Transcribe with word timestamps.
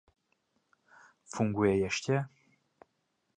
Funguje 1.33 1.77
ještě? 1.77 2.25